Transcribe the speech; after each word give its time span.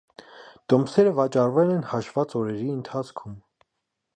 Տոմսերը 0.73 1.11
վաճառվել 1.19 1.73
են 1.75 1.85
հաշվված 1.91 2.33
օրերի 2.43 2.67
ընթացքում։ 2.79 3.37